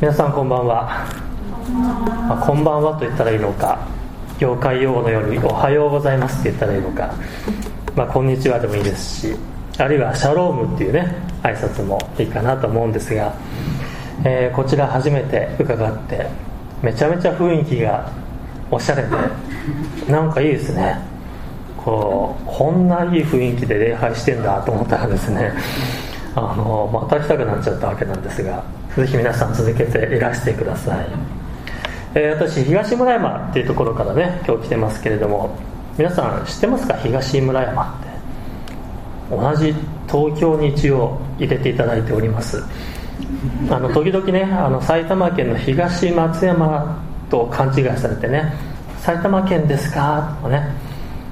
[0.00, 1.06] 皆さんこんばんは、
[2.26, 3.86] まあ、こんばんはと言ったらいいのか
[4.38, 7.12] 業界用語のように「おはようございます」って言ったらいいのか、
[7.94, 9.36] まあ、こんにちはでもいいですし
[9.76, 13.34] あるいはシャロームっていうね挨拶もいいかなと思うんですが、
[14.24, 16.26] えー、こちら初めて伺って
[16.80, 18.10] めちゃめちゃ雰囲気が
[18.70, 19.08] おしゃれで
[20.10, 20.98] なんかいいですね。
[21.76, 25.52] こうこんないい雰囲気で礼拝してんだと思ったらですね
[26.34, 28.62] あのまた来たくなっちゃったわけなんですが
[28.96, 31.06] ぜひ皆さん続けていらしてください、
[32.14, 35.56] えー、私東村山っていうところからね今日来てますけれども
[35.98, 36.94] 皆さん知ってますか？
[36.94, 38.10] 東村山って。
[39.30, 39.74] 同じ
[40.08, 42.62] 東京に一応入れていただいております。
[43.70, 48.52] あの時々ねあの埼玉県の東松山と勘違いされてね
[49.00, 50.36] 埼玉県ですか？
[50.42, 50.72] とかね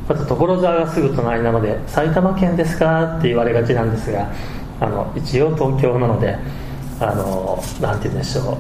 [0.09, 3.19] あと所沢がすぐ隣なので埼玉県ですか？
[3.19, 4.31] って言われがちなんですが
[4.81, 6.37] あの一応東京なので
[7.01, 8.57] あのなんて言うんでしょう。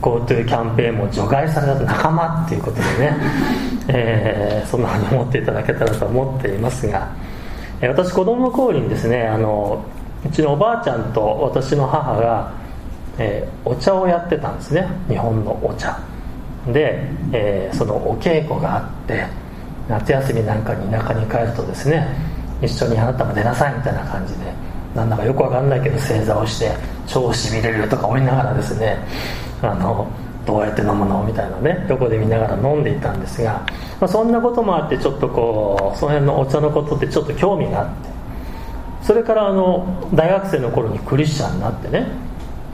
[0.00, 3.16] GoTo キャンペーンも除外された仲間っていうことでね、
[3.88, 7.08] えー、そんなふうに思っていただけたらと思っていますが。
[7.82, 9.82] 私子供の頃にですねあの
[10.24, 12.50] うちのおばあちゃんと私の母が、
[13.18, 14.86] えー、お茶をやってたんですね。
[15.08, 15.98] 日本のお茶。
[16.72, 16.98] で、
[17.32, 19.24] えー、そのお稽古があって
[19.88, 22.06] 夏休みなんかに田舎に帰るとですね
[22.60, 24.40] 一緒にあなたも出なさいみたいな感じで
[24.94, 26.72] なんだかよくわかんないけど正座をして
[27.06, 28.98] 超しびれるとか思いながらですね
[29.62, 30.06] あの
[30.46, 33.64] どうやって飲むのみたいなね横で見ながら飲んでいたんですが、
[34.00, 38.10] まあ、そんなこともあってちょっとこうその辺のお茶のことってちょっと興味があって
[39.02, 42.06] それからあの大学生の頃にクリスチャンになってね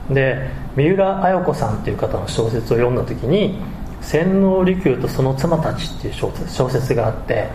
[0.09, 3.59] で三浦綾子さんっていう方の小説を読んだ時に
[4.01, 7.47] 「洗脳利休とその妻たち」っていう小説小説があって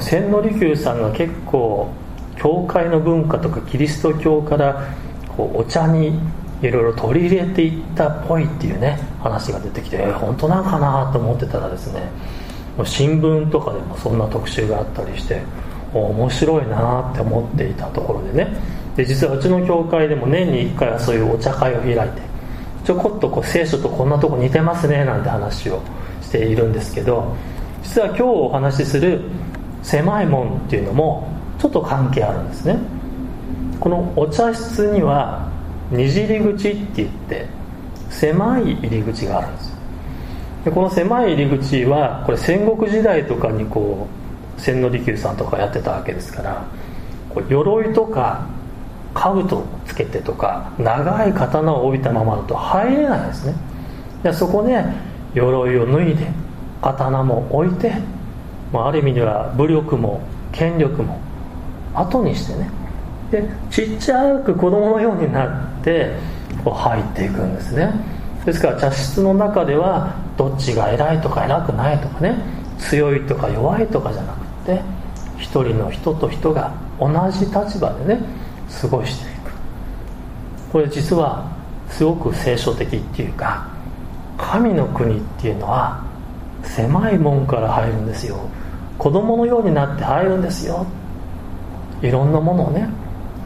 [0.00, 1.88] 洗脳利休さんが結構
[2.36, 4.88] 教会の文化とかキリスト教から
[5.36, 6.18] こうお茶に
[6.62, 12.08] いろいろ取り入れていったっぽいっていうね話が出てきて、えー、本当なんかなと思ってたらですね
[12.76, 15.42] もう新聞とかでもそんな特集があったりして
[15.92, 18.56] 面白いなって思っていたところでね。
[18.96, 22.22] で実はうちの教会でも年に1回はそういうお茶会を開いて
[22.84, 25.82] ちょこっとこう聖書とこんなとこ似てますねなんて話を
[26.22, 27.34] しているんですけど
[27.82, 29.22] 実は今日お話しする
[29.82, 31.28] 狭い門っていうのも
[31.64, 32.76] ちょっと関係あるんですね。
[33.80, 35.48] このお茶室には
[35.90, 37.46] 二次入り口って言って
[38.10, 39.72] 狭い入り口があるんです。
[40.66, 44.06] でこの狭い入り口はこれ戦国時代とかにこ
[44.58, 46.66] う千利休さんとかやってたわけですから
[47.30, 48.46] こう鎧とか
[49.14, 53.54] 兜をつけてとか長い刀を置いたままだと入れないですね。
[54.22, 54.84] でそこで
[55.32, 56.26] 鎧を脱いで
[56.82, 57.94] 刀も置いて、
[58.70, 60.20] まあ、ある意味では武力も
[60.52, 61.23] 権力も
[61.94, 62.68] 後にしてね。
[63.30, 66.14] でちっちゃく子供のようになって
[66.64, 67.92] こう入っていくんですね。
[68.44, 72.36] ですから茶室の中ではどっちが偉いとか偉くないとかね。
[72.78, 74.82] 強いとか弱いとかじゃなくて
[75.38, 78.20] 一人の人と人が同じ立場でね
[78.80, 79.52] 過ごしていく。
[80.72, 81.50] これ実は
[81.88, 83.66] すごく聖書的っていうか
[84.36, 86.04] 神の国っていうのは
[86.64, 88.36] 狭い門から入るんですよ。
[88.98, 90.86] 子供のようになって入るんですよ。
[92.06, 92.88] いろんなものをね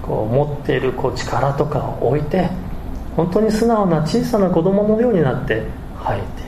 [0.02, 2.48] こう持っているこう力とかを置いて
[3.16, 5.62] 本当に素直な小さな子供のようになって
[5.96, 6.44] 入ってい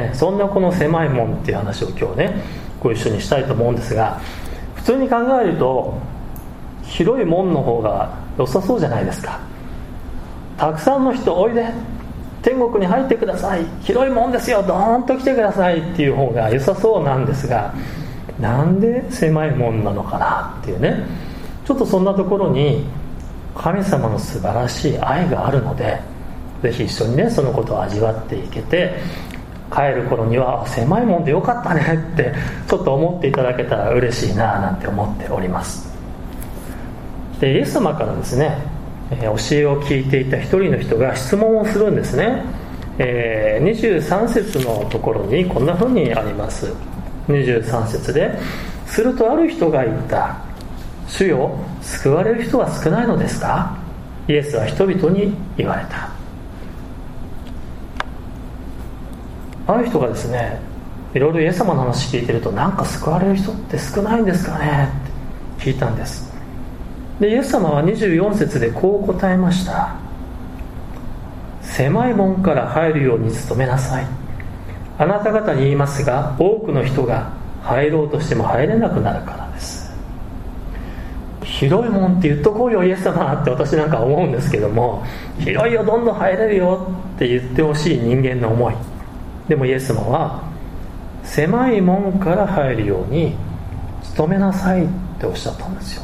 [0.00, 2.42] く、ね、そんなこの狭い門っていう話を今日ね
[2.80, 4.20] ご一緒にしたいと思うんですが
[4.76, 5.98] 普通に考えると
[6.84, 9.40] 広い門の方が良さそうじゃないですか。
[10.58, 11.66] たくさんの人おいで
[12.42, 13.64] 天国に入ってください。
[13.82, 14.62] 広い門ですよ。
[14.62, 17.72] ドーンと来てくださいっていう方が良さそうなんですが
[18.40, 21.31] なんで狭い門なのかなっていうね。
[21.64, 22.84] ちょっとそんなところに
[23.54, 26.00] 神様の素晴らしい愛があるので
[26.62, 28.94] ぜひ一緒にねそのことを味わっていけて
[29.72, 32.32] 帰る頃には狭いもんでよかったねって
[32.68, 35.90] ちょっと思っていただけたら嬉しいななんて思っております。
[37.40, 38.56] でイエス様からですね、
[39.10, 39.26] 教
[39.56, 42.44] えを聞いていた一人の人が質問をするんですね、
[42.98, 46.72] え、23節のところにこんな風にあります。
[47.28, 48.38] 23節で
[48.86, 50.51] するとある人が言った。
[51.12, 53.76] 主よ救われる人は少ないのですか？
[54.28, 56.10] イエスは人々に言われた。
[59.66, 60.58] ある人がですね
[61.12, 64.88] いろいろイエス様の話聞いてるとなんか救われる人って少ないんですかね？
[65.58, 66.32] って聞いたんです。
[67.20, 69.94] でイエス様は24節でこう答えました。
[71.60, 74.06] 狭い門から入るように努めなさい。
[74.98, 77.30] あなた方に言いますが多くの人が
[77.62, 79.41] 入ろうとしても入れなくなるから。
[81.62, 85.04] 広いもんって言っとこうよイエス様って私なんか思うんですけども
[85.38, 88.74] 広いよどんどん入れるよって言ってほしい人間の思い。
[89.46, 90.42] でもイエス様は
[91.22, 93.36] 狭い門から入るように
[94.16, 94.88] 努めなさいっ
[95.20, 96.02] ておっしゃったんですよ。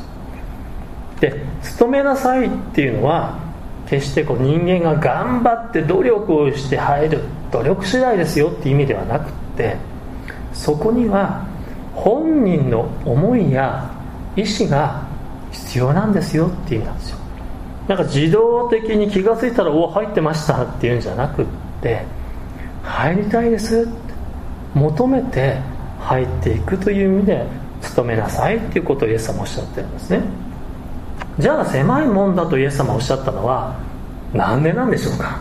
[1.19, 1.43] で
[1.81, 3.37] 努めなさいっていうのは
[3.89, 9.77] 決してこう人間が頑張って努力をして入る努力次第ですよっていう意味ではなくって
[10.53, 11.45] そこには
[11.97, 13.91] 本人の思いや
[14.37, 15.08] 意思が
[15.67, 17.19] 必要なんですよって意味なんですよ。
[17.89, 21.45] なんか自動的に気が付いたら「お入ってました」っていうんじゃなくっ
[21.81, 22.03] て
[22.85, 23.91] 「入りたいです」って
[24.75, 25.57] 求めて
[26.01, 27.47] 入っていくという意味で
[27.97, 30.21] 努めなさいっていうことをイエス様おっしゃってるんですね。
[31.39, 33.75] じゃあ狭いもんだとイエス様おっしゃったのは
[34.35, 35.39] 何でなんでしょうか。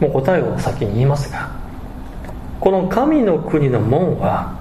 [0.00, 1.48] もう答えを先に言いますが
[2.60, 4.52] この神の国の門は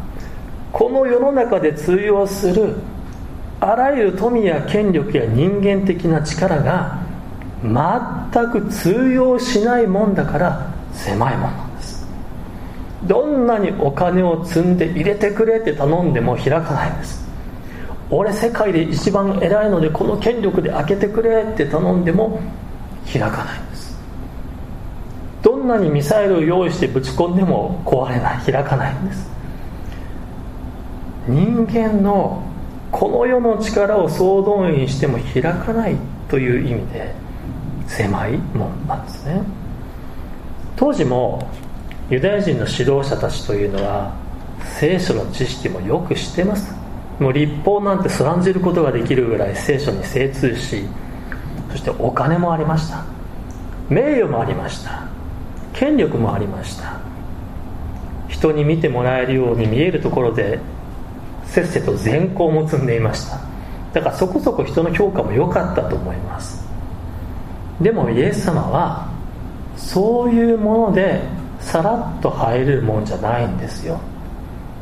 [0.74, 2.76] この世の中で通用する
[3.60, 7.00] あらゆる富や権力や人間的な力が
[7.64, 12.08] 全く通用しないもんだから狭いもんなんです。
[13.04, 17.26] どんなにお金を積んで入れてくれって頼んでも開かないんです。
[18.10, 22.40] 俺世界で一番偉いのでこの権力で開けてくれって頼んでも
[23.12, 23.98] 開かないんです。
[25.42, 28.52] どんなにミサイルを用意してぶち込んでも壊れない。
[28.52, 29.30] 開かないんです。
[31.28, 32.44] 人間の
[32.92, 35.96] この世の力を総動員しても開かない
[36.30, 37.14] という意味で
[37.88, 39.42] 狭いもんなんですね。
[40.76, 41.50] 当時も
[42.10, 44.14] ユダヤ人の指導者たちというのは
[44.80, 46.76] 聖書の知識もよく知ってます。
[47.20, 50.86] もう立法なんてそらんじることができるぐらい聖書に精通し
[51.72, 53.04] そしてお金もありました。
[53.90, 55.08] 名誉もありました。
[55.74, 57.00] 権力もありました。
[58.28, 60.60] 人に見てもらえるように見えるところで
[61.48, 63.40] せっせと善行も積んでいました。
[63.94, 66.66] だからそこそこ人の評価も良かったと思います。
[67.82, 69.10] でもイエス様は
[69.76, 71.22] そういうもので
[71.60, 74.00] さらっと入るもんじゃないんですよ。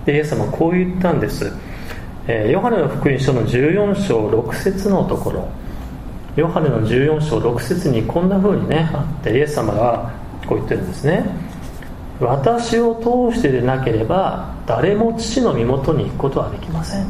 [0.06, 1.52] でイエス様こう言ったんです。
[2.28, 5.48] えヨハネの福音書の14章6節のところ。
[6.36, 10.12] ヨハネの14章6節にこんな風にねあってイエス様が
[10.46, 11.26] こう言ってるんですね。
[12.20, 17.06] 私を通してでなければ誰も父の身元に行くことはできません。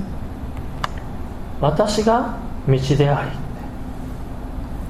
[1.61, 2.37] 私が
[2.67, 3.31] 道であり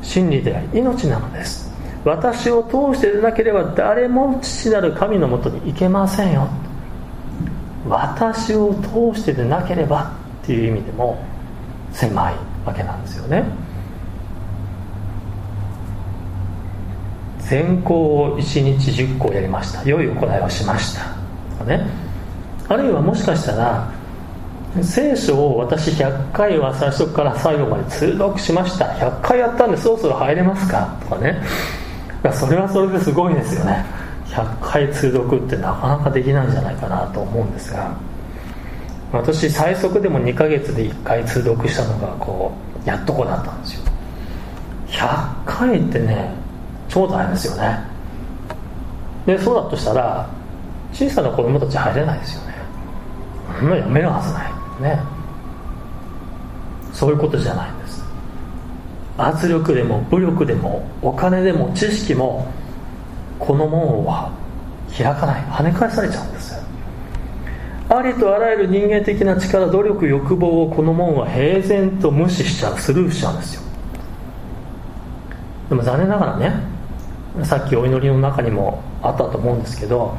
[0.02, 1.72] 真理であり命なのです。
[2.06, 6.48] 私を通してでなければ誰も父なる神のもとに行けませんよ。
[7.88, 10.14] 私を通してでなければ
[10.44, 11.18] っていう意味でも
[11.92, 12.36] 狭い
[12.66, 13.44] わけなんですよね。
[17.48, 19.84] 善行を1日10個やりました。
[19.84, 21.66] 良い行いをしました。
[21.66, 21.86] ね。
[22.68, 23.92] あるいはもしかしたら
[24.82, 28.86] 聖書を私100回は最初から最後まで通読しました。
[28.86, 30.98] 100回やったんでそろそろ入れますか？
[31.02, 31.42] とかね。
[32.34, 33.86] それはそれですごいですよね。
[34.28, 37.96] 100回通読ってなかなかできないんじゃないかなと思うんですが。
[39.14, 42.52] 私最速でも2ヶ月で1回通読したのがこ
[42.84, 43.82] うやっとこだったんですよ。
[44.88, 46.45] 100回ってね
[46.96, 47.78] 超大変ですよね。
[49.26, 50.30] でそうだとしたら
[50.94, 52.56] 小さな子供たち入れないですよね。
[53.60, 55.02] そんなやめるはずないね。
[56.94, 58.02] そういうことじゃないんです。
[59.18, 62.48] 圧力でも武力でもお金でも知識も
[63.40, 64.32] この門は
[64.98, 65.42] 開かない。
[65.44, 66.56] 跳ね返されちゃうんです
[67.90, 72.80] ありとあらゆる人間的な力努力欲望をこの門は平然と無視しちゃう。
[72.80, 73.62] スルーしちゃうんですよ。
[75.68, 76.75] でも残念ながらね
[77.44, 80.16] さっきお祈りの中にもあったと思うんですけど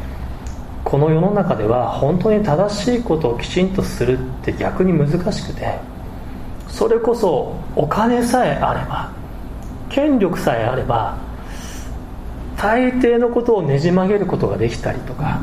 [0.84, 5.78] この世の中では本当に正しいことをきちんとするって逆に難しくて
[6.68, 9.10] それこそお金さえあれば
[9.88, 11.18] 権力さえあれば
[12.56, 15.40] 大抵のことをねじ曲げることができたりとか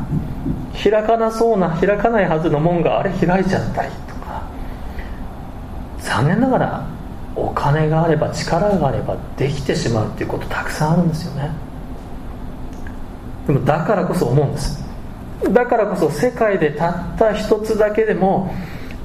[0.82, 4.42] 開かなそうな開かないはずの門があれ開いちゃったりとか
[5.98, 6.86] 残念ながら
[7.36, 11.63] お金があれば力があればできてしまうっていうことたくさんあるんですよね。
[13.46, 14.84] でもだからこそ思うんです。
[15.52, 18.54] だからこそ世界でたった一つだけでも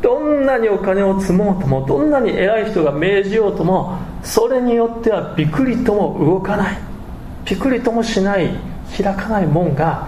[0.01, 6.77] どんなにお金を積もうともどんなに偉い人が命じようともそれによってはびくりとも動かない。
[7.45, 8.51] ピクリともしない
[8.95, 10.07] 開かない門が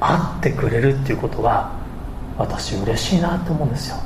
[0.00, 1.72] あってくれるっていうことは
[2.36, 3.96] 私嬉しいなって思うんですよ。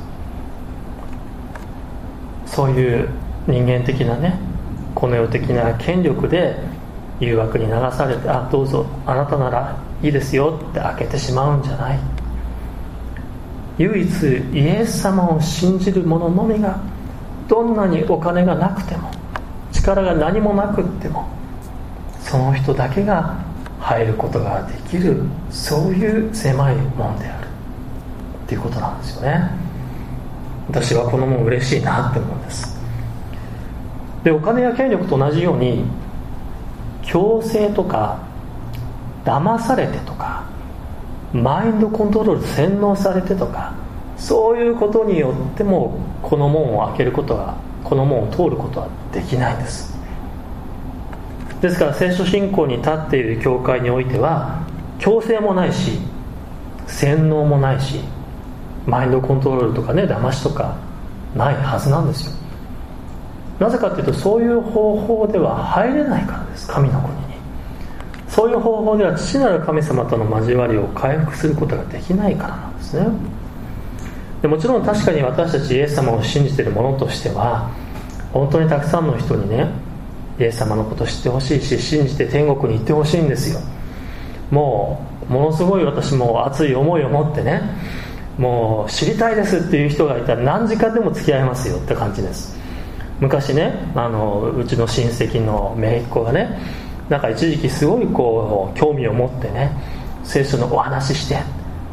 [2.45, 3.09] そういう
[3.47, 4.39] 人間的なね
[4.95, 6.55] この世的な権力で
[7.19, 11.99] 誘惑に流されてあどうぞあなたならいいですよって開けてしまうんじゃない。
[13.77, 14.07] 唯一
[14.53, 16.79] イエス様を信じる者のみが
[17.47, 19.11] どんなにお金がなくても
[19.71, 21.27] 力が何もなくっても
[22.21, 23.35] その人だけが
[23.79, 25.21] 入ることができる
[25.51, 27.47] そういう狭いもんである。
[28.45, 29.49] っていうことなんですよね。
[30.69, 32.77] 私はこのもん嬉しいなって思うんです。
[34.23, 35.85] でお金や権力と同じように
[37.07, 38.19] 強制とか
[39.23, 40.43] 騙されてとか
[41.33, 43.73] マインドコントロール洗脳されてとか
[44.17, 49.97] そういうことによってもこの門を開けることはこの門を通ることはできないんです。
[51.61, 54.61] ですから聖書信仰に立っている教会においては
[54.99, 55.99] 強制もないし
[56.85, 58.01] 洗脳もないし
[58.85, 60.77] マインドコントロールとかね騙しとか
[61.35, 62.46] ないはずなんですよ。
[63.59, 66.67] なぜかというとそういう方法では入れないからです。
[66.67, 67.27] 神の国に
[68.27, 73.07] そういう方法では父なる神様との交わりを回復することができないからなんですね。
[74.41, 77.71] でもちろん確かに私たちイエス様を信じている者としては
[78.31, 79.67] 本当にたくさんの人にね
[80.39, 83.59] イエス様のこと知ってほしいし信じて天国に行ってほしいんですよ。
[84.51, 87.61] もうものすごい私も熱い思いを持ってね
[88.37, 92.56] もう知りたいですっていう人がいたら何時間でも付き合いますよって感じです。
[93.19, 96.59] 昔ねあのうちの親戚の姪っ子がね
[97.09, 99.71] なんか一時期すごいこう興味を持ってね
[100.23, 101.37] 聖書のお話しして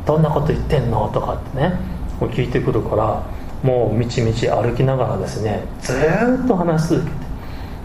[0.07, 1.09] どんなこと言ってんの？
[1.11, 1.79] とかってね
[2.21, 3.23] 聞いてくるから
[3.63, 7.17] もうみちみち歩きながらですねずっと話し続けて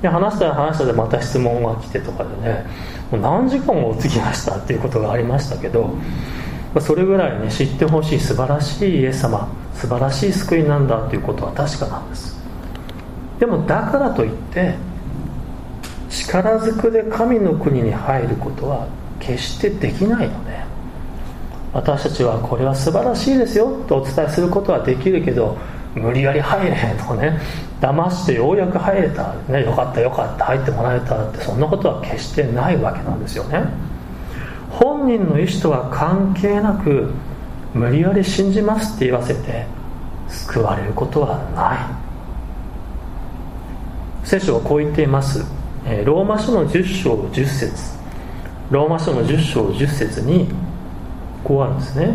[0.01, 2.65] で話したら話したでまた質問が来てとかでね
[3.11, 5.93] もう何時間もおきましたっていうことがありましたけど
[6.81, 12.38] それぐらいね知ってほしい素晴らしいイエス様素晴らしい救いなんだということは確かなんです。
[13.39, 14.75] でもだからといって
[16.09, 18.87] 力ずくで神の国に入ることは
[19.19, 20.59] 決してできないので
[21.73, 25.57] 私たちはこれは素晴らしいですよとお伝えすることはできるけど
[25.95, 26.75] 無理やり入れ
[27.07, 27.39] とね。
[27.81, 30.45] 騙してようやく入れた、ね、よかったよかった。
[30.45, 33.63] 入ってもらえたってそんなことは決してないわけなんですよね。
[34.69, 37.11] 本人の意思とは関係なく
[37.73, 39.65] 無理やり信じますって言わせて
[40.27, 41.98] 救われることはない。
[44.29, 45.43] 聖書はこう言っています。
[45.87, 47.73] えローマ書の10章10節。
[48.69, 50.47] ローマ書の10章10節に
[51.43, 52.13] こうあるんですね。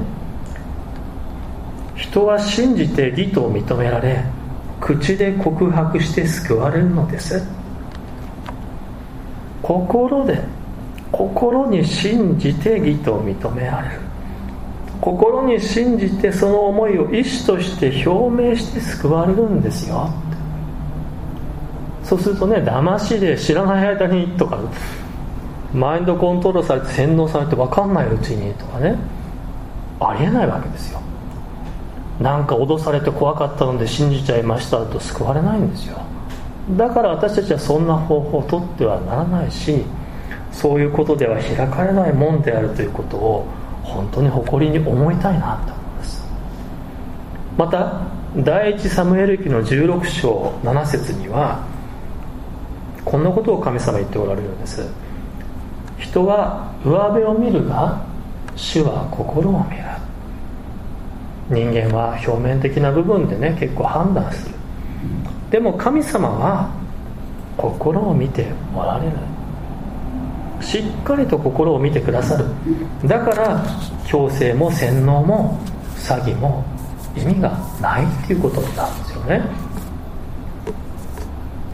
[1.97, 4.23] 人は信じて義と認められ
[4.81, 7.45] 口で告白して救われるのです。
[9.61, 10.39] 心で
[11.11, 14.01] 心に信じて義と認められる。
[15.01, 20.09] 心に信じてその思いを意思として表明して救われるんですよ。
[22.05, 24.59] そうするとね騙しで知らない間にとか
[25.73, 28.97] マインドコントロールされて洗脳されて分かんないうちにとかね
[30.01, 31.01] ありえないわけですよ。
[32.21, 35.99] なんか脅されて怖かったので信じちゃいましたと救われないんですよ。
[36.77, 39.83] だから私たちはそんな方法をとってはならないし
[40.53, 43.47] そういうことでは開かれないもんであるということを
[43.83, 46.25] 本当に誇りに思いたいなと思います。
[47.59, 48.01] また
[48.37, 51.74] 第一サムエル記の16章7節には
[53.05, 54.87] こんなことを神様言っておられるんです。
[55.99, 58.05] 人は上辺を見るが
[58.57, 59.85] 主は心を見る。
[61.51, 64.55] 人間は表面的な部分でね結構判断する。
[65.51, 66.71] でも神様は
[67.57, 69.13] 心を見ておられる。
[70.61, 72.47] しっかりと心を見てくださる。
[73.07, 73.63] だから
[74.07, 75.59] 強制も洗脳も
[75.97, 76.65] 詐欺も
[77.17, 79.43] 意味がないっていうことなんですよね。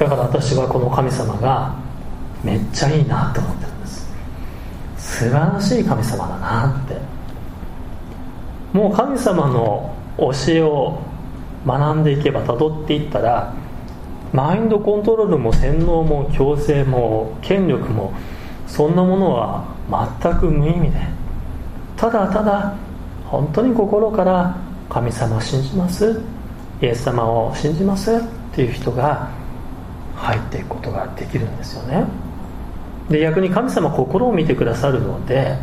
[0.01, 1.75] だから私はこの神様が
[2.43, 4.09] めっちゃいいなと思ってるんです。
[4.97, 6.97] 素晴らしい神様だなって。
[8.73, 11.01] もう神様の教えを
[11.67, 13.53] 学んでいけば辿っていったら
[14.33, 18.15] マインドコントロールも洗脳も強制も権力も
[18.67, 19.67] そんなものは
[20.23, 20.99] 全く無意味で
[21.97, 22.75] ただただ
[23.27, 24.57] 本当に心から
[24.89, 26.23] 神様を信じます
[26.81, 28.21] イエス様を信じますっ
[28.55, 29.40] ていう人が
[30.21, 32.05] 入っていくことができるんですよね。
[33.09, 35.57] で逆に神様心を見てくださるので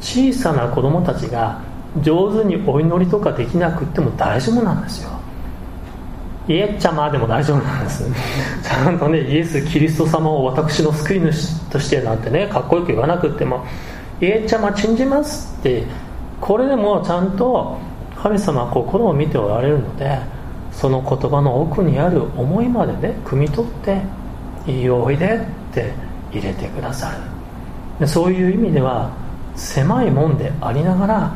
[0.00, 1.60] 小さな子供たちが
[2.02, 5.10] 上手にお祈りとかできなくっても大丈夫なんですよ。
[6.48, 8.04] イエッチャマでも大丈夫なんです。
[8.62, 13.64] ちゃんとねイエス・キリスト様を私の救い主としてなんてねかっこよく言わなくっても
[14.20, 15.84] イエッチャマ信じますって
[16.40, 17.76] これでもちゃんと
[18.22, 20.18] 神様は心を見ておられるので
[20.80, 24.00] その言葉の奥にある思いまでね汲み取って
[24.66, 25.36] 「いいおいで」
[25.70, 25.92] って
[26.32, 27.16] 入れてくださる。
[28.00, 29.10] でそういう意味では
[29.56, 31.32] 狭いもんでありながら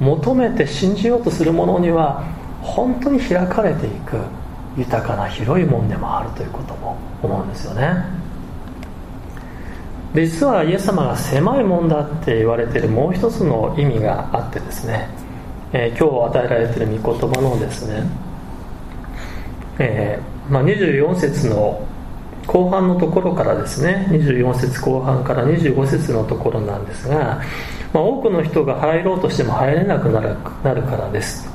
[0.00, 2.24] 求めて信じようとするものには
[2.62, 4.16] 本当に開かれていく
[4.78, 8.02] 豊かな広いもんでもあるということも思うんですよね。
[10.14, 15.06] で実はイエス様が狭いもんだって言われてるもう一つの意味があってですね、
[15.74, 18.02] えー、今日与えられてる御言葉のですね、
[19.78, 21.86] えーまあ、24節の
[22.46, 24.06] 後半のところからですね。
[24.10, 27.42] 24節後半から25節のところなんですが、
[27.92, 31.48] まあ、多くの人が入ろうとしても入れなくなるなるからです。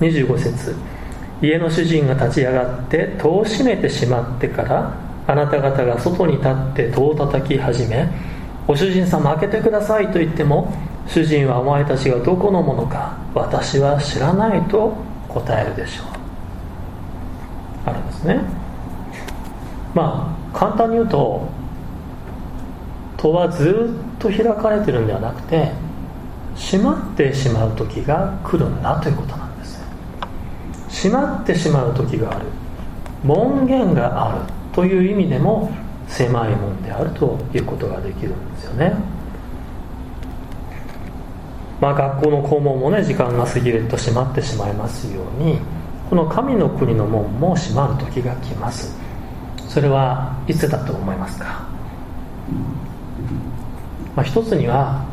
[0.00, 0.74] 25節。
[1.42, 4.94] 家の主人が立ち上がって戸を閉めてしまってから
[5.26, 8.08] あなた方が外に立って戸を叩き始め
[8.66, 10.72] ご主人様開けてくださいと言っても
[11.06, 14.94] 主人はお前たちがどこのものか私は知らないと
[15.28, 16.15] 答えるでしょう。
[17.86, 18.40] あるんですね。
[19.94, 21.48] まあ簡単に言うと
[23.16, 25.72] 戸はずっと開かれてるんではなくて
[26.56, 29.80] 閉まってしまう時が来るんだということなんです。
[30.88, 32.46] 閉まってしまう時がある。
[33.24, 34.40] 門限がある
[34.72, 35.70] という意味でも
[36.08, 38.94] 狭いもんであるということができるんですよね。
[41.80, 45.58] まあ学校の校門もね時間が過ぎると閉まってしまいますように
[46.08, 48.96] この神の国の門も閉まる時が来ます。
[49.68, 51.44] それはいつだと思いますか、
[54.14, 55.04] まあ、一つには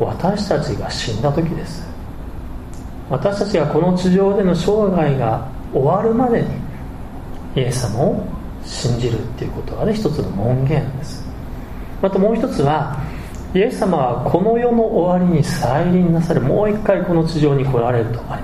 [0.00, 1.86] 私たちが死んだ時です。
[3.10, 6.48] 私たちがこの地上での生涯が終わるまでに
[7.54, 8.26] イエス様を
[8.64, 11.24] 信じるっていうことがね一つの門限です。
[12.00, 12.98] またもう一つは
[13.54, 18.43] イエス様はこの世の終わりに再臨なさるもう一回この地上に来られるとありま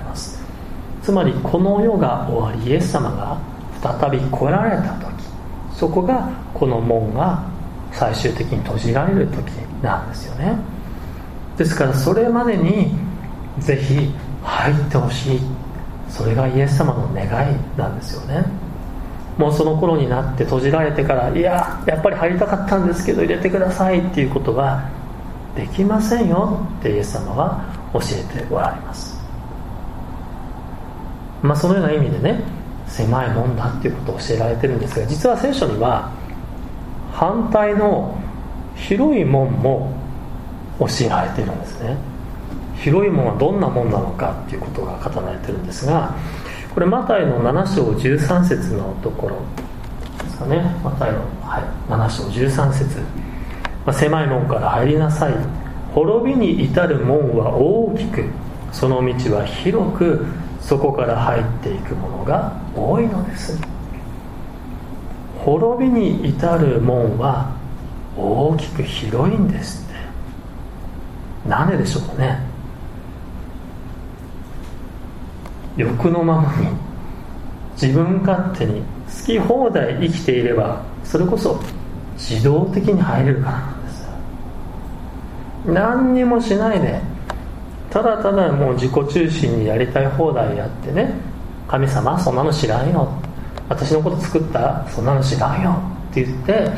[1.03, 3.37] つまりこの世が終わりイエス様が
[3.81, 5.11] 再び来られた時
[5.73, 7.43] そこがこの門が
[7.91, 9.49] 最終的に閉じられる時
[9.81, 10.55] なんですよね。
[11.57, 12.91] ですからそれまでに
[13.59, 15.39] ぜひ入ってほしい。
[16.09, 18.45] それがイエス様の願いなんですよね。
[19.37, 24.89] もうその頃になって閉じられてからいややっぱり入りたかったんですけど入れてくださいっていうことは
[25.55, 29.10] できませんよってイエス様は教えておられます。
[31.41, 32.43] まあそのような意味でね
[32.87, 36.11] 狭いもんだっていうことを教えられてるんですが実は聖書には
[37.13, 38.17] 反対の
[38.75, 39.93] 広い門も
[40.79, 41.97] 教えられてるんですね。
[42.75, 46.15] 広い門はどんなもんなのかっていうことが語られてるんですが
[46.73, 49.35] これマタイの7章13節のところ
[50.23, 50.61] ですかね。
[50.83, 52.99] マタイの、はい、7章13節、
[53.85, 55.33] まあ、狭い門から入りなさい。
[55.93, 58.25] 滅びに至る門は大きく
[58.71, 60.25] その道は広く
[60.61, 63.59] そこから入っていくものが多いのです。
[65.43, 67.55] 滅びに至る門は
[68.15, 71.49] 大きく広いんですって。
[71.49, 72.51] なんででしょうかね。
[75.77, 76.67] 欲のままに
[77.81, 81.59] 自分勝手に好き放題生きていればそれこそ
[82.15, 84.07] 自動的に入れるからなんです
[85.65, 87.01] 何にもしないで
[87.91, 91.13] ただただもう自己中心にやりたい放題やってね
[91.67, 93.07] 神様そんなの知らんよ。
[93.69, 94.85] 私のこと作った？
[94.89, 95.77] そんなの知らんよ。
[96.11, 96.69] って言って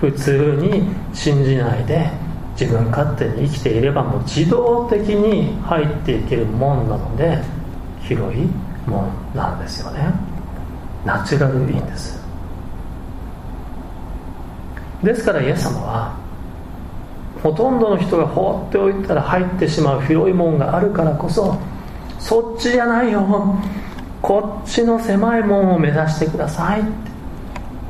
[0.00, 2.10] 普通に信じないで
[2.58, 7.38] 自分勝手に生きていればもう自動的に入っていけるもんなので
[8.02, 8.46] 広い
[8.86, 10.12] もんなんですよね。
[11.04, 12.22] ナチュラルいいんです。
[15.02, 16.23] ですからイエス様は
[17.44, 21.58] ほとんどの人が放っておいたら入ってしまう広い門があるからこそ
[22.18, 23.22] そっちじゃないよ。
[24.22, 26.82] こっちの狭い門を目指してください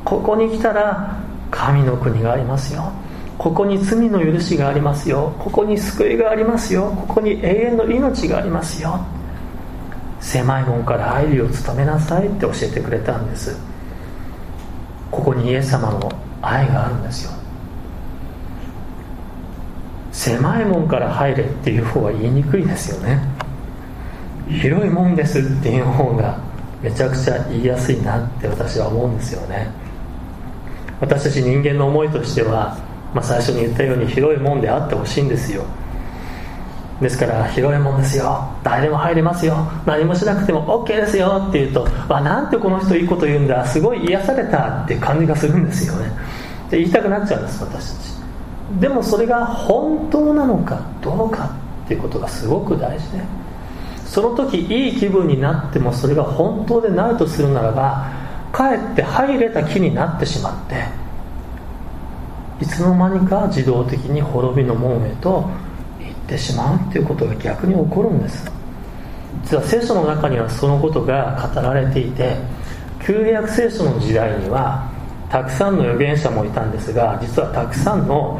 [0.03, 1.17] ここに来たら
[1.49, 2.91] 神の国がありますよ。
[3.37, 5.33] ここに罪の許しがありますよ。
[5.39, 6.91] ここに救いがありますよ。
[7.07, 8.99] ここに永遠の命がありますよ。
[10.19, 13.57] 狭い門から入るよう努めなさいって教えてくれたんです。
[15.09, 17.44] ここにイエス様の愛があるんですよ。
[20.15, 23.19] 狭い門から入れっていう方は言いにくいですよね。
[24.47, 26.39] 広いもんですっていう方が
[26.81, 29.67] めちゃくちゃ言いやすいなって私は思うんですよね。
[31.01, 32.77] 私たち人間の思いとしては、
[33.13, 35.65] まあ、最初に言ったように広いもんであってほしいんですよ。
[37.01, 38.47] ですから広いもんですよ。
[38.63, 39.69] 誰でも入れますよ。
[39.85, 41.45] 何もしなくても OK ですよ。
[41.49, 43.65] って言うとわなんてこの人いいこと言うんだ。
[43.65, 46.09] すごい癒されたって感じがするんですよね。
[46.69, 48.14] で言いたくなっちゃうんです私たち。
[48.79, 53.21] でもそれが本当なのかどうかっていうことがすごく大事で
[54.05, 58.11] その時いい気分になってもそれが本当でないとするならば
[58.51, 60.85] かえって入れた気になってしまって
[62.63, 65.49] いつの間にか自動的に滅びの門へと
[65.99, 68.51] 行っってしまうっていうことが逆に起こるんです。
[69.43, 72.35] 実は聖書の中にはそのことが語られていて
[73.05, 74.89] 旧約聖書の時代には
[75.29, 78.39] たくさんの預言者もいたんですが実はたくさんの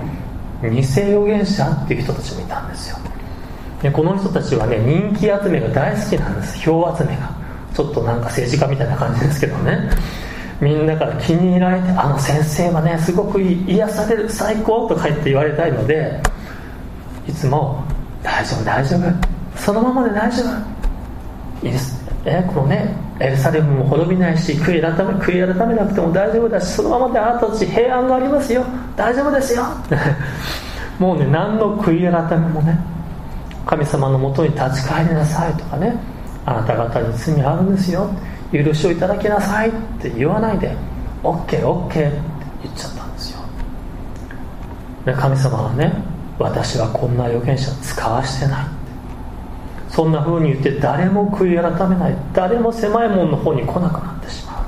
[0.61, 2.97] 偽預言者っていう人たちもいたんですよ。
[3.81, 6.59] でこの人たちはね人気集めが大好きなんです。
[6.59, 7.29] 票集めが。
[7.75, 9.89] ちょっとなんか政治家みたいな感じですけどね。
[10.61, 16.21] みんなから気に入られてあの先生はねすごくいい癒される最高とか言って言われたいので
[17.27, 17.83] いつも
[18.23, 19.59] 大丈夫大丈夫。
[19.59, 20.74] そのままで大丈夫。
[21.65, 21.99] いいです。
[22.25, 28.63] えこのねエルサレムも滅びないし悔い改め悔い改めなくても大丈夫だしそのままであなたたち平安がありますよ。
[28.95, 29.63] 大丈夫ですよ。
[30.99, 32.77] もうね何の悔い改めもね
[33.65, 35.95] 神様のもとに立ち返りなさいとかね
[36.45, 38.07] あなた方に罪あるんですよ。
[38.53, 40.75] 許しをいただきなさいって言わないで
[41.23, 42.11] OKOK って
[42.61, 43.39] 言っちゃったんですよ。
[45.03, 45.91] で神様はね
[46.37, 48.74] 私はこんな預言者使わしてない。
[49.95, 52.15] そんな風に言って誰も悔い改めない。
[52.33, 54.61] 誰も狭い門の方に来なくなってしま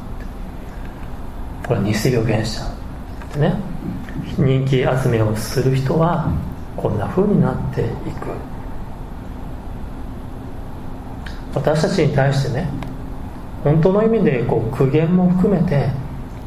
[1.66, 1.68] う。
[1.68, 2.64] これ偽預言者。
[2.64, 3.54] ってね。
[4.38, 6.32] 人気集めをする人は
[6.78, 8.28] こんな風になっていく。
[11.54, 12.70] 私たちに対してね
[13.64, 15.90] 本当の意味でこう苦言も含めて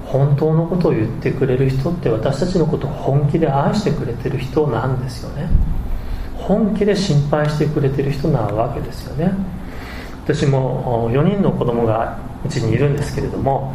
[0.07, 5.49] 本当のことを言ってくれる人って私たちのことを本気で愛してくれてる人なんですよね。
[6.51, 9.31] 本気で心配してくれてる人なわけですよね。
[10.25, 13.73] 私も4人の子供がうちにいるんですけれども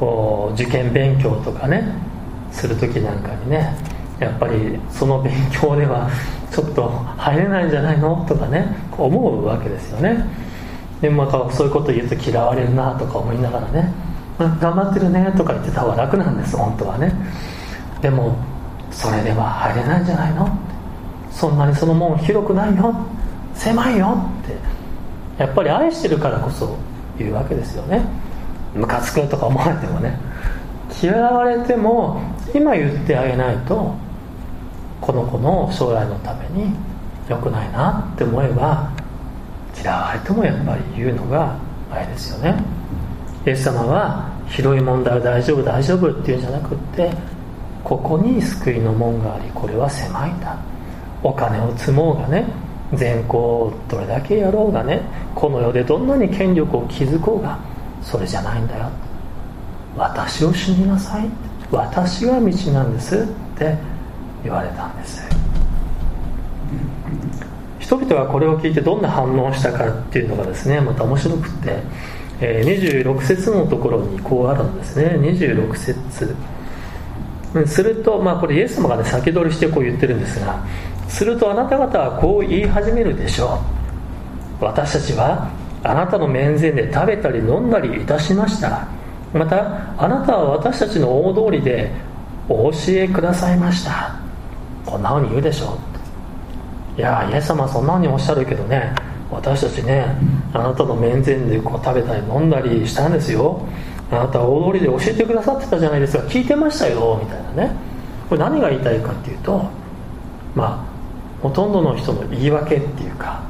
[0.00, 1.84] こう受験勉強とかね
[2.50, 3.76] する時なんかにね
[4.18, 6.10] やっぱりその勉強では
[6.50, 8.66] ちょっと入れないんじゃないのとかね
[8.98, 10.24] 思うわけですよね。
[11.00, 13.92] でまたそういうこと言うと嫌われるなとか思いながらね
[14.38, 17.14] 頑張ってるねとか言ってた方が楽なんです本当はね。
[18.02, 18.34] でも
[18.90, 20.69] それでは入れないんじゃないの
[21.30, 22.94] そんなにその門広くないよ。
[23.54, 24.16] 狭いよ。
[24.42, 25.42] って。
[25.42, 26.76] やっぱり愛してるからこそ
[27.18, 28.02] 言うわけですよね。
[28.74, 30.18] ムカつくとか思われてもね。
[31.02, 32.20] 嫌われても
[32.54, 33.94] 今言ってあげないと
[35.00, 36.74] この子の将来のために
[37.28, 38.90] 良くないなって思えば
[39.82, 41.56] 嫌われてもやっぱり言うのが
[41.90, 42.62] あれですよね。
[43.46, 47.10] イエス様は広い問題は大丈夫大丈夫っていうんじゃなくって
[47.82, 50.58] ここに救いの門がありこれは狭いんだ。
[51.22, 52.46] お金を積もうがね
[52.94, 55.02] 善行をどれだけやろうがね
[55.34, 57.58] この世でどんなに権力を築こうが
[58.02, 58.90] それじゃないんだよ。
[59.96, 61.28] 私を信じなさい。
[61.70, 63.18] 私が道なんですっ
[63.58, 63.76] て
[64.42, 65.22] 言われたんです。
[67.78, 71.82] 人々はこれを聞いてどんな反応をしたかっていうのがですねまた面白くって、
[72.40, 75.16] 26節のところにこうあるんですね。
[75.18, 76.36] 26節。
[77.66, 80.64] すると、まあ、これイエス様がね先取りしてこう言ってるんですが
[81.10, 83.60] するとあなた方はこう言い始めるでしょ
[84.60, 84.64] う。
[84.64, 85.50] 私たちは
[85.82, 88.86] あなたの面前で食べたり飲んだりいたしました。
[89.34, 91.90] またあなたは私たちの大通りで
[92.48, 94.14] お教えくださいました。
[94.86, 95.78] こんなふうに言うでしょ
[96.96, 97.00] う。
[97.00, 98.92] いやイエス様そんなふうにおっしゃるけどね。
[99.30, 100.06] 私たちね
[100.52, 103.60] あなたの面前でこう食べたり飲んだりしたんですよ。
[104.12, 106.22] あなた大通りで教えてくださってたじゃないですか。
[106.24, 107.18] 聞いてましたよ。
[107.22, 107.76] みたいなね。
[108.28, 109.64] これ何が言いたいかっていうと
[110.54, 110.84] ま
[111.42, 113.42] ほとんどの人の言い訳っていうか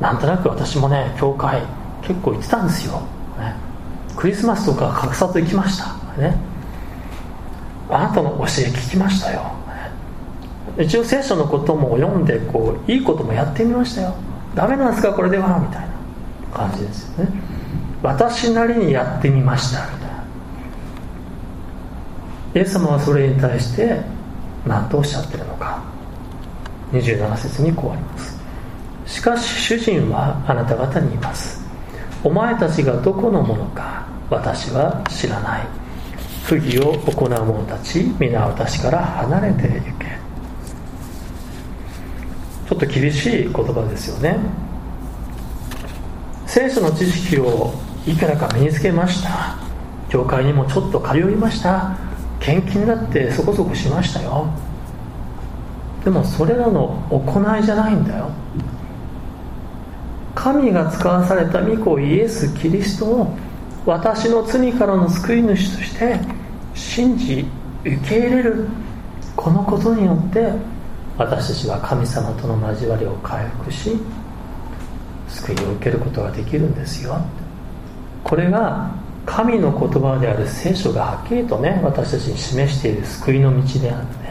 [0.00, 1.62] なんとなく私もね教会
[2.02, 3.00] 結構行ってたんですよ、
[3.38, 3.54] ね、
[4.16, 6.36] クリスマスとか格差と行きました、ね、
[7.90, 9.56] あなたの教え聞きましたよ、
[10.78, 14.14] 一応聖書のことも読んでこういいこともやってみましたよ。
[14.54, 15.88] ダメなんですかこれではみたいな
[16.52, 17.30] 感じですよね。
[18.02, 20.24] 私なりにやってみましたみたいな。
[22.54, 24.00] イエス様はそれに対して
[24.66, 25.82] 何とおっしゃってるのか。
[26.92, 28.36] 27節にこうあります。
[29.06, 31.60] しかし主人はあなた方にいます。
[32.24, 35.66] お前たちがどこのものか私は知らない。
[36.44, 40.06] 不義を行う者たち皆私から離れてゆけ。
[42.68, 44.36] ちょっと厳しい言葉ですよね。
[46.46, 47.72] 聖書の知識を
[48.06, 49.56] いくらか身につけました。
[50.08, 51.96] 教会にもちょっと通いました。
[52.40, 54.48] 献金だってそこそこしましたよ。
[56.06, 58.30] でもそれらの行いじゃないんだよ。
[60.36, 63.36] 神が使わされた御子イエス・キリストを
[63.84, 66.20] 私の罪からの救い主として
[66.74, 67.44] 信じ
[67.84, 68.68] 受け入れる
[69.34, 70.52] このことによって
[71.18, 73.96] 私たちは神様との交わりを回復し
[75.26, 77.20] 救いを受けることができるんですよ。
[78.22, 78.92] これが
[79.24, 84.25] 神の言葉である聖書がはっきりとね私たちに示している救いの道であって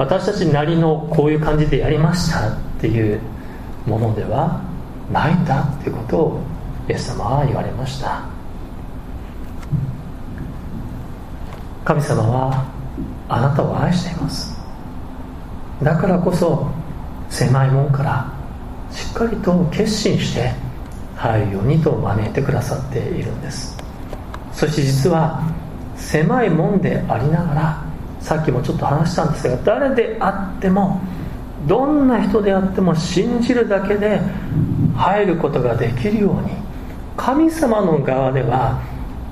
[0.00, 3.20] 私たちなりのこういう感じでやりましたっていう
[3.84, 4.62] ものでは
[5.12, 6.40] ないんだっていうことを
[6.88, 8.22] イエス様は言われました。
[11.84, 12.64] 神様は
[13.28, 14.56] あなたを愛しています。
[15.82, 16.66] だからこそ
[17.28, 18.32] 狭い門から
[18.90, 20.54] しっかりと決心して
[21.14, 23.76] 入るようにと招いてくださっているんです。
[24.54, 25.42] そして実は
[25.94, 27.89] 狭い門でありながら
[28.20, 31.00] さっきもちょっと話したんですが誰であっても
[31.66, 34.20] どんな人であっても信じるだけで
[34.96, 36.52] 入ることができるように
[37.16, 38.82] 神様の側では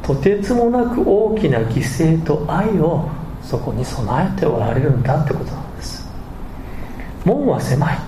[0.03, 3.09] とてつもなく大きな犠牲と愛を
[3.42, 6.07] そこに備えておられるんだってことなんです。
[7.24, 7.98] 門は狭い。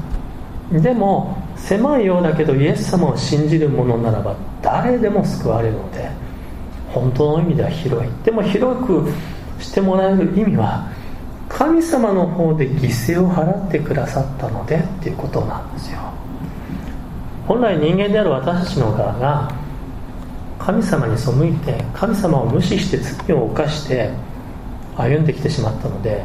[0.82, 6.10] でも狭いようだけどイエス様を信じる者ならば誰でも救われるので
[6.88, 8.10] 本当の意味では広い。
[8.24, 9.10] でも広く
[9.60, 10.88] してもらえる意味は
[11.48, 15.98] 神様の方で犠牲を払ってくださったのでっていうことなんですよ。
[17.46, 19.52] 本来人間である私たちの側が
[20.58, 24.10] 神様に背いて神様を無視して罪を犯して
[24.96, 26.22] 歩んできてしまったので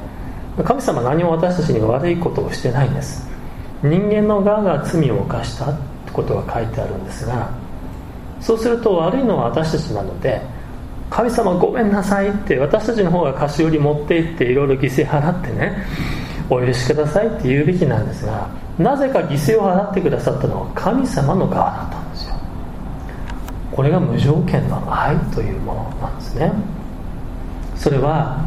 [0.64, 3.28] 神様何も私たちに悪いことをしてないんです。
[3.82, 7.50] 人間の側が罪を犯したってことが書いてあるんですが
[8.40, 10.42] そうすると悪いのは私たちなので
[11.10, 15.86] 神様ごめんなさいって私たちの方が菓子折り持っていっていろいろ犠牲払ってね
[16.50, 22.36] お許しくださいって言うべきなんですがなぜか犠牲を払ってくださったのは神様の側だったんですよ。
[23.72, 26.52] これが無条件の愛というものなんですね。
[27.76, 28.44] それは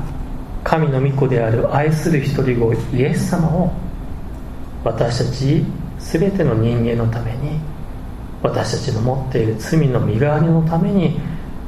[0.64, 3.72] 神の御子である愛する一人子イエス様を
[4.84, 5.64] 私たち
[5.98, 7.58] 全ての人間のために
[8.42, 11.18] 私たちの持っている罪の身代わりのために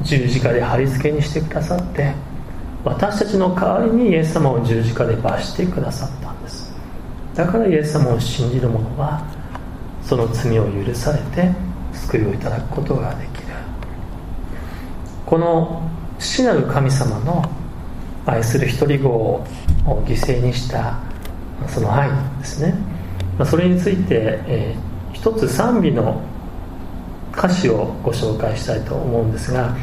[0.02, 2.12] 十字架で貼り付けにしてくださって
[2.84, 6.72] 私たちの代わりにイエス様を十字架で罰してくださったんです。
[7.34, 9.22] だからイエス様を信じる者は
[10.02, 11.52] その罪を許されて
[11.92, 13.48] 救いをいただくことができる。
[15.26, 15.82] この
[16.18, 17.44] 父なる神様の
[18.26, 19.44] 愛する一人子を
[20.06, 20.98] 犠牲にした
[21.68, 22.74] その愛ですね。
[23.44, 26.20] それについて、えー、一つ賛美の
[27.32, 29.76] 歌詞をご紹介したいと思うんですが、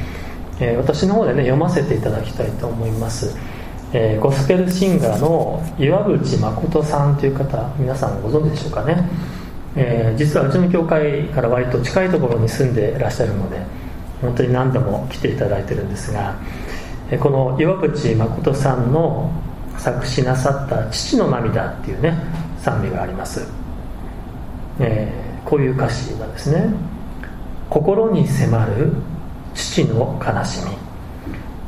[0.59, 3.35] えー、私の方でね読ませていただきたいと思います、
[3.93, 9.09] えー、ゴスペルシンガーの岩渕誠さんという方皆さんご存知でしょうかね、
[9.75, 13.59] えー、実はうちの教会から割と近いところに住んでいらっしゃるので
[14.21, 16.35] 本当に何度も来ていただいてるんですが
[17.09, 19.31] えこの岩渕誠さんの
[19.77, 22.17] 作詞なさった「父の涙」っていうね
[22.61, 23.47] 賛美があります、
[24.79, 25.09] え、
[25.45, 26.73] こういう歌詞なんですね
[27.69, 28.93] 心に迫る
[29.53, 30.71] 父の悲しみ。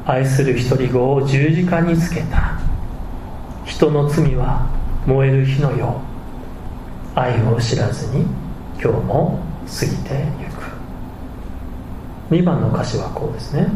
[0.05, 2.57] 愛する一人子を十字架につけた。
[3.65, 4.67] 人の罪は
[5.05, 6.01] 燃える火のよ
[7.15, 7.19] う。
[7.19, 8.25] 愛を知らずに
[8.81, 12.41] 今日も過ぎてゆく。
[12.41, 13.67] 2番の歌詞はこうですね。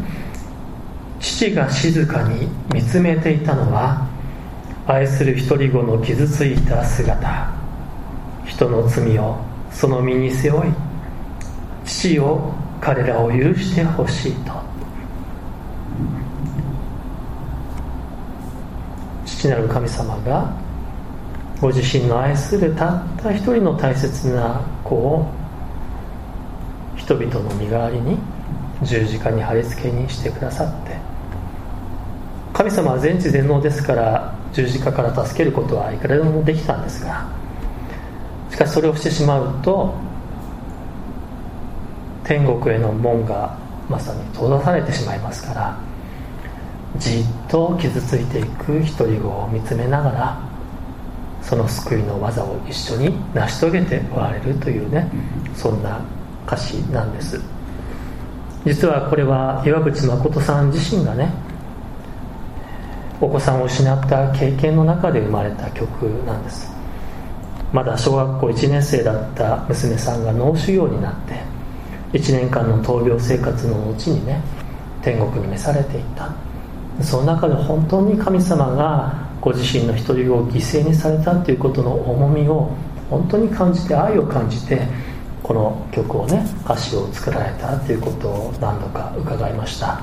[1.20, 4.06] 父が静かに見つめていたのは
[4.86, 7.52] 愛する一人子の傷ついた姿。
[8.46, 9.36] 人の罪を
[9.70, 10.72] その身に背負い
[11.84, 14.52] 父を彼らを許してほしいと。
[19.26, 20.52] 父なる神様が
[21.60, 25.30] ご自身の愛するたった一人の大切な子を
[26.96, 28.18] 人々の身代わりに
[28.82, 31.14] 十字架に貼り付けにしてくださって。
[32.54, 37.26] 神様は全知全能ですから十字架から助けることはいくらでもできたんですが
[38.48, 39.92] しかしそれをしてしまうと
[42.24, 43.56] 天国への門が
[43.88, 45.78] まさに閉ざされてしまいますから
[46.96, 50.38] じっと傷ついていく一人子を見つめながら
[51.42, 55.10] その救いの技を一緒に成し遂げておられるというね
[55.54, 56.00] そんな
[56.46, 57.40] 歌詞なんです。
[58.64, 61.30] 実はこれは岩渕誠さん自身がね
[63.20, 66.70] お子さんを失った経験の中で生まれた曲なんです。
[67.72, 71.53] まだ小学校1年生だった娘さんが脳腫瘍になって
[72.14, 74.40] 1年間の闘病生活の後にね
[75.02, 76.32] 天国に召されていった。
[77.02, 82.70] その中で本当に神様がご自身の一人を犠牲にされたということの重みを
[83.10, 84.86] 本当に感じて愛を感じて
[85.42, 90.00] この曲をね歌詞を作られたということを何度か伺いました。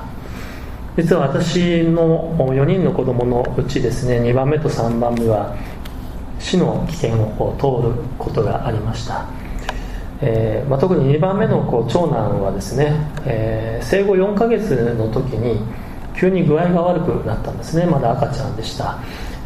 [0.96, 5.56] 実は私の4人の子供のうちですね2番目と3番目は
[6.38, 9.24] 死の危険を通ることがありました、
[10.24, 12.94] えー、まあ、特に2番目の子長男はですね、
[13.26, 15.60] えー、生後4ヶ月の時に
[16.14, 17.86] 急に具合が悪くなったんですね。
[17.86, 18.98] まだ赤ちゃんでした。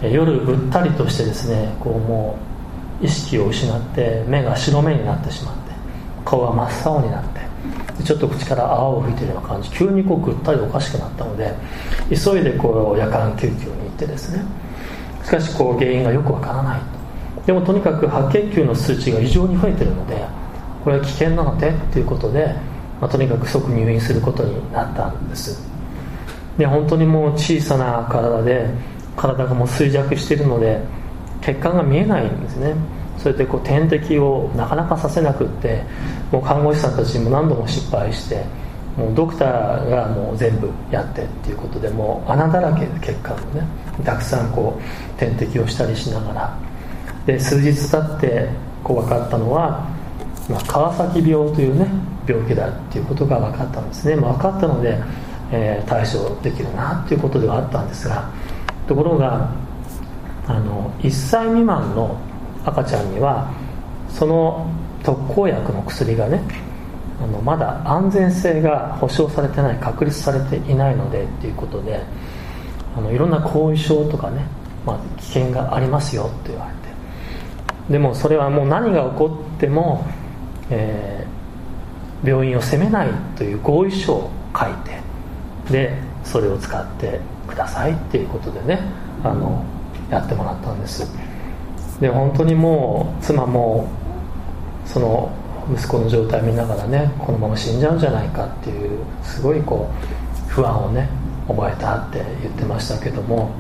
[0.03, 2.39] え、夜ぐったりとしてですねこうも
[3.01, 5.61] う意識を失って目が白目になってしまって
[6.25, 7.41] 顔が真っ青になって
[8.05, 9.71] ちょっと口から泡を吹いてるような感じ。
[9.71, 11.55] 急にこうぐったりおかしくなったので
[12.11, 14.45] 急いでこう夜間救急に行ってですね。
[15.25, 16.81] しかしこう原因がよくわからない
[17.47, 20.25] でもとにかく白血球の数値が異常に増えてるので
[20.87, 22.47] これは危険なのでっていうことで、
[23.01, 25.61] まあ、とにかく即入院することになったんです。
[26.57, 28.71] で本当にもう小さな体で
[29.17, 30.81] 体がもう衰弱しているので
[31.43, 32.73] 血管が見えないんですね。
[33.19, 35.83] それでこう点滴をなかなかさせなくって
[36.31, 38.45] もう看護師さんたちも何度も失敗して
[38.97, 43.67] もうドクターがもう全部やってっていうことでもう穴だらけで血管をね
[44.05, 46.57] たくさんこう点滴をしたりしながら。
[47.27, 48.49] で数日経って
[48.85, 49.96] こう分かったのは、
[50.49, 51.89] まあ、川崎病というね
[52.27, 54.99] 病気だっていうことが分かったんですね、まあ、分かったので、
[55.51, 58.31] えー、対処できるなっていうことではあったんですが
[58.87, 59.51] ところが
[60.47, 62.17] あの1歳未満の
[62.65, 63.53] 赤ちゃんには
[64.09, 64.71] その
[65.03, 66.41] 特効薬の薬がね
[67.21, 72.03] あのまだ安全性が保証されてない確立されていないのでっていうことで
[72.97, 74.47] あのいろんな後遺症とかね、
[74.85, 76.77] まあ、危険がありますよって言われて。
[77.91, 80.05] でもそれはもう何が起こっても、
[80.71, 85.01] えー、病院を責めないという合意書を書いて
[85.71, 88.81] でそれを使ってくださいっていうことでね
[89.23, 89.65] あの
[90.11, 91.07] やってもらったんです。
[92.01, 93.89] で本当にもう妻も
[94.85, 95.31] その
[95.73, 99.91] 息子の状態見ながらねこのまま死んじゃうんじゃないかっていうすごいこ
[100.49, 101.09] う不安をね
[101.49, 103.51] 覚えたって言ってましたけども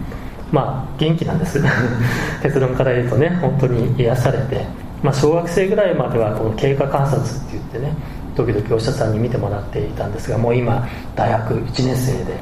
[0.52, 1.60] まあ元気なんです。
[2.42, 4.64] 結論から言うとね本当に癒されて、
[5.06, 7.94] まあ、小学生ぐらいまではこの経過観察って言ってね
[8.34, 12.36] 時々お医者さんに見てもらっていたんですがもう今大学1年生で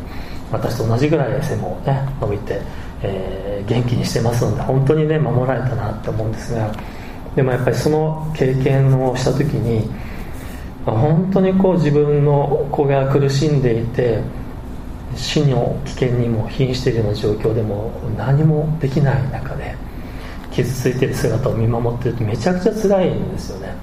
[0.51, 2.63] 私と同じぐらい背もね伸びて、
[3.03, 6.75] えー、元気にしてますので本当にね守られたなって思うんですが
[7.37, 9.87] でもやっぱりその経験をした時に
[10.87, 14.23] 本当にこう自分の子が苦しんでいて
[15.17, 19.77] 死の危険にも瀕しているような状況でも何もできない中で
[20.55, 23.75] 傷ついてる姿を見守ってるとめちゃくちゃ辛いんですよね。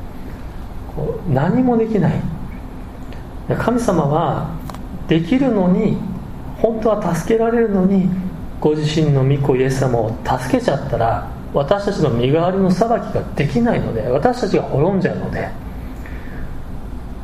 [0.96, 2.22] こう何もできない。
[3.58, 4.50] 神様は
[5.08, 5.98] できるのに
[6.62, 8.10] 本当は助けられるのに
[8.60, 15.50] ご自身の御子イエス様を助けちゃったら私たちの身代わりの裁きができないので私たちが滅んじゃうので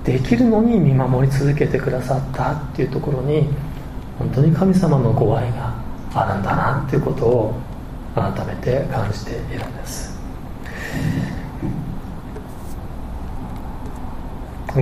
[0.03, 3.47] できるのに見守り続けてくださったっていうところに
[4.17, 5.73] 本当に神様のご愛が
[6.13, 7.53] あるんだなっていうことを
[8.17, 10.17] 改めて感じているんです。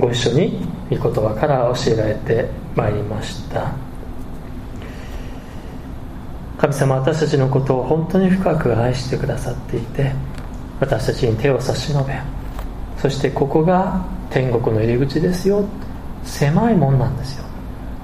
[0.00, 3.72] ご一緒に御言葉から教えられてまいりました。
[6.58, 10.10] 神様私たちのことを本当に深く愛してくださっていて
[10.80, 12.14] 私たちに手を差し伸べ
[12.96, 15.64] そしてここが天国の入り口ですよ。
[16.24, 17.44] 狭いもんなんですよ。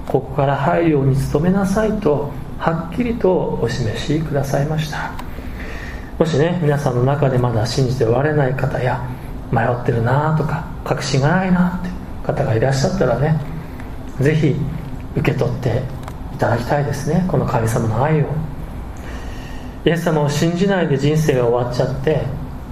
[0.06, 2.30] ここから入るように努めなさいと
[2.62, 5.10] はっきりとお示しくださいました。
[6.16, 9.04] もしね皆さんの中でまだ信じておられない方や
[9.50, 11.88] 迷ってるなとか確信がないなって
[12.24, 13.36] 方がいらっしゃったらね
[14.20, 14.54] 是非
[15.16, 15.82] 受け取って
[16.36, 17.26] いただきたいですね。
[17.28, 18.26] この神様の愛を。
[19.84, 22.22] イエス様を信じないで人生が終わっちゃって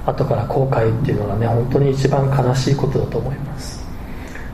[0.06, 3.84] 後から後悔っていうのがね本当に一番悲しいことだと思います。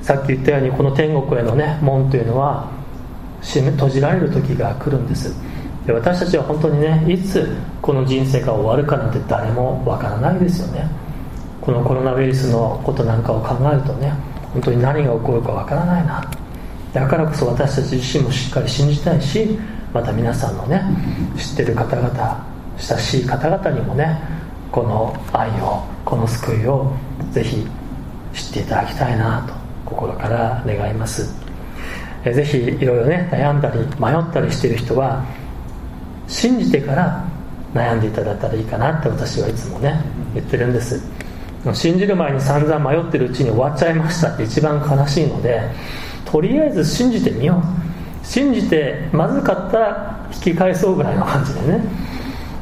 [0.01, 2.75] さっき言ったようにこの天国へのね門というのは
[3.47, 5.35] 閉じられる時が来るんです。
[5.87, 7.49] で私たちは本当にねいつ
[7.81, 10.89] この人生が終わるかなんて誰もわからないですよね。
[11.61, 14.13] このコロナウイルスのことなんかを考えるとね
[14.53, 16.31] 本当に何が起こるかわからないな。
[16.93, 19.59] だからこそ私たち自身もしっかり信じたいし
[19.93, 20.83] また皆さんのね
[21.37, 22.47] 知ってる方々
[22.79, 24.19] 親しい方々にもね
[24.73, 26.93] この愛をこの救いを
[27.33, 27.67] ぜひ
[28.33, 29.55] 知っていただきたいなと
[29.85, 31.46] 心から願います。
[32.33, 35.25] ぜひいろいろね悩んだり迷ったりしている人は
[36.27, 37.25] 信じてから
[37.75, 40.01] 悩んでいただいたらいいかなって私はいつもね
[40.35, 41.01] 言ってるんです。
[41.75, 45.61] 信じる前に散々迷ってるうちに終わっちゃいましたって一番悲しいので
[46.25, 48.25] とりあえず信じてみよう。
[48.25, 51.81] 信じてまずかったら引き返そうぐらいの感じでね。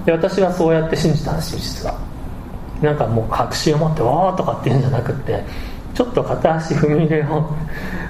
[0.04, 1.98] で私はそうやって信じたんですよ実は。
[2.82, 5.42] なんかもう確信を持って「おー」とかって言うんじゃなくって
[5.94, 7.54] ちょっと片足踏み入れよう。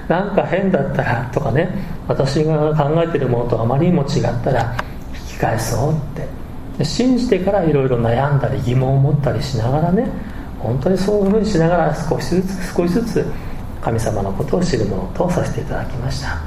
[0.07, 1.69] なんか変だったらとかね
[2.07, 4.75] 私が考えてるものとあまりにも違ったら
[5.13, 6.45] 引き返そうって。
[6.83, 10.09] 信じてからいろいろ悩んだり疑問を持ったりしながらね
[10.59, 13.25] 本当にそういうふうにしながら少しずつ少しずつ
[13.81, 16.37] 神様のことを知るものとさせていただきました。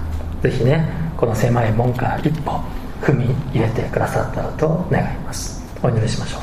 [0.42, 0.86] 是非ね
[1.16, 2.60] この狭い門から一歩
[3.00, 5.64] 踏み入れてくださったらと願います。
[5.82, 6.40] お祈りしましょう。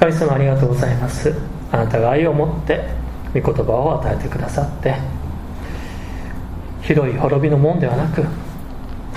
[0.00, 1.34] 神様ありがとうございます。
[1.72, 2.86] あなたが愛を持って
[3.32, 4.94] 御言葉を与えてくださって
[6.84, 8.24] 広い滅びの門ではなく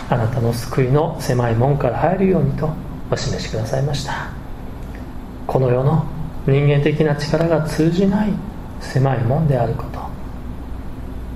[0.10, 2.70] あなたの救いの狭い門から入るようにと
[3.12, 4.30] お示しくださいました。
[5.46, 6.06] この世の
[6.46, 8.34] 人間的な力が通じない
[8.80, 10.00] 狭い門であること。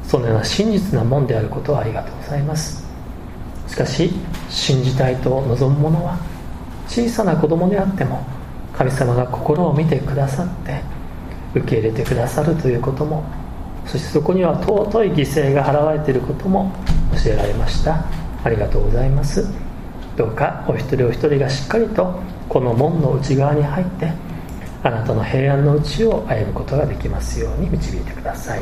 [0.03, 2.85] そのような真実な門であることをありがとうございます。
[3.67, 4.11] しかし
[4.49, 6.17] 信じたいと望む者は
[6.87, 8.25] 小さな子供であっても
[8.73, 10.81] 神様が心を見てくださって
[11.55, 13.23] 受け入れてくださるということも
[13.85, 16.71] そしてそこには尊い犠牲が払われていることも
[17.23, 18.05] 教えられました。
[18.43, 19.45] ありがとうございます。
[20.15, 22.19] どうかお一人お一人がしっかりと
[22.49, 24.11] この門の内側に入って
[24.83, 28.61] あなたの平安のうちを歩むことができますように導いてください。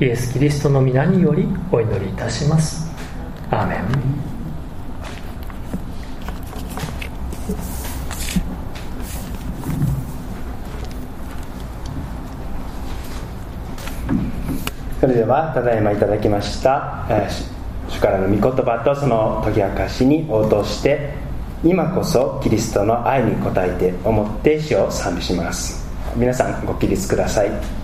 [0.00, 2.90] イエス・キリストの皆によりお祈りいたします。
[3.50, 4.29] アーメン。
[15.00, 17.06] それではただいまいただきました
[17.88, 21.14] 主からの御言葉とその解き明かしに応答して
[21.64, 25.86] 今こそキリストの愛に応えて思って主を賛美します。
[26.16, 27.79] 皆さんご起立ください。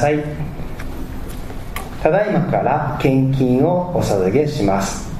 [0.00, 0.24] さい。
[2.02, 5.10] ただいまから献金をお捧げします。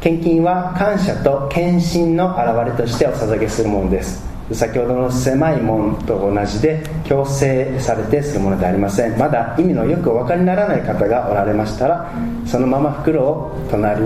[0.00, 4.28] 献金は感謝と献身の表れとしてお捧げするものです。
[4.52, 9.18] 先ほどの狭い門と同じで強制されてするものではありません。
[9.18, 12.12] まだ意味のよくお分かりにならない方がおられましたら
[12.46, 14.02] そのまま袋を隣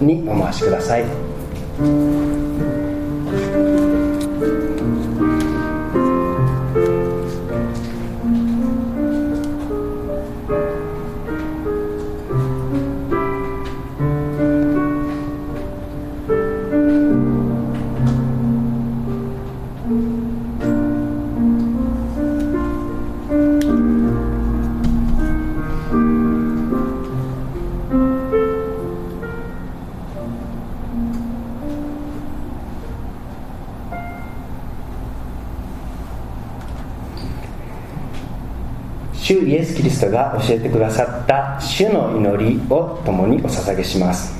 [0.00, 2.31] にお回しください。
[39.22, 44.34] 主イエス・キリストが教えてくださった主の祈りを共にお捧げします。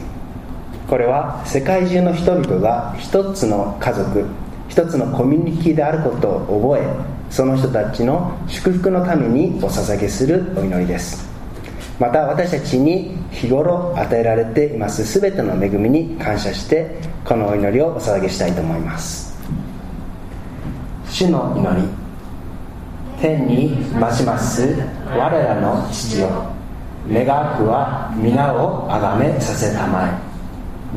[0.89, 4.27] これは世界中の人々が一つの家族
[4.69, 11.31] 一つのコミュニティであることを覚えその人たちの祝福のためにお捧げするお祈りです。
[12.01, 19.33] また私たちに日頃与えられています全ての恵みに感謝してこのお祈りをお捧げしたいと思います。
[21.09, 22.02] 主の祈り。
[23.23, 23.69] 天に
[24.01, 24.75] 増します
[25.17, 26.29] 我らの父よ。
[27.09, 30.09] 願わくは皆をあがめさせたま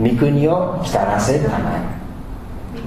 [0.01, 0.09] え。
[0.09, 1.81] 御国を来たらせたまえ。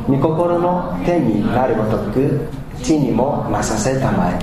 [0.08, 2.48] 御心の天になるごとく
[2.82, 4.38] 地にもなさせたまえ。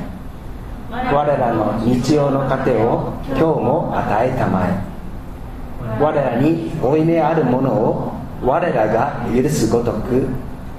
[1.14, 6.02] 我らの日曜の糧を今日も与えたまえ。
[6.02, 10.26] 我らに負い目あるものを我らが許すごとく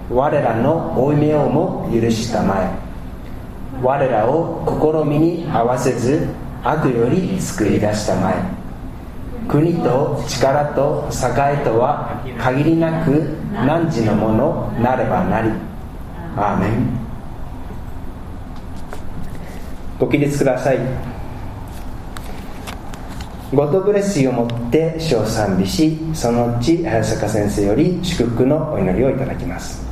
[0.09, 2.86] 我らの負い目をも許したまえ。
[3.83, 4.65] 我らを
[5.05, 6.29] 試みに合わせず
[6.63, 8.35] 悪より救い出したまえ。
[9.49, 15.51] 国と力と栄とは限りなく汝のものなればなり。
[16.37, 17.07] アーメン。
[19.99, 20.79] ご起立ください。
[23.55, 29.86] ゴッドブレスをもって主を賛美しそのうち早坂先生より祝福のお祈りをいただきます。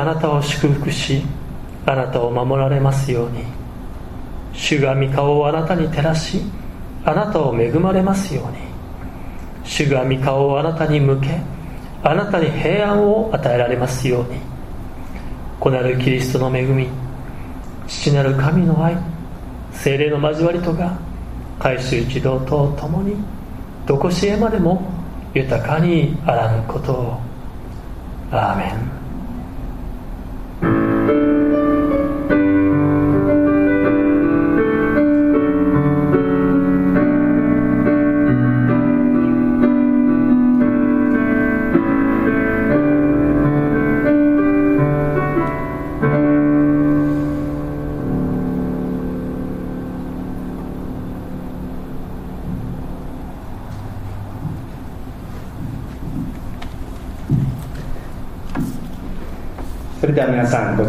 [0.00, 1.22] があなたを祝福し
[1.84, 3.44] あなたを守られますように。
[4.52, 6.42] 主が御顔をあなたに照らし
[7.04, 8.58] あなたを恵まれますように。
[9.64, 11.38] 主が御顔をあなたに向け
[12.02, 14.40] あなたに平安を与えられますように。
[15.58, 16.88] 子なるキリストの恵み
[17.86, 18.96] 父なる神の愛
[19.72, 20.98] 精霊の交わりとが
[21.58, 23.14] 改宗一同と共に
[23.86, 24.82] どこしえまでも
[25.34, 27.20] 豊かにあらぬことを。
[28.32, 28.99] アーメン。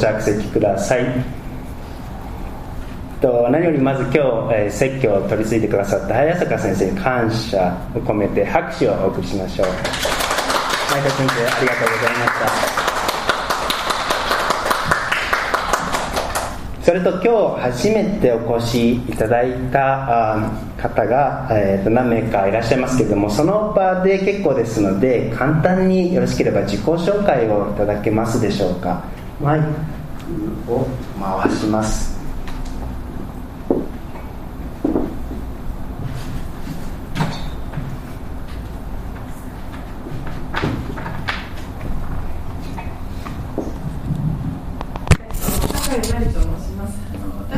[0.02, 1.06] 着席ください。
[3.22, 9.68] と何よりまず今日、え、説教を取り次いでくださった早坂先生に感謝を込めて拍手をお送りしましょう。
[9.68, 9.76] 前
[11.04, 12.32] 田先生ありがとうございまし
[12.76, 12.82] た。
[16.84, 20.42] それと今日初めてお越しいただいた
[20.82, 29.04] 方が、えー、と何名かいらっしゃいますけれどもその場で結構ですので簡単によろしければ自己紹介をいただけますでしょうか。
[29.40, 29.66] マイク
[30.68, 30.88] を
[31.20, 32.11] 回します。